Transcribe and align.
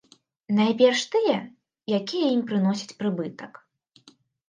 Найперш 0.59 1.03
тыя, 1.17 1.37
якія 1.99 2.33
ім 2.39 2.43
прыносяць 2.51 2.97
прыбытак. 3.05 3.65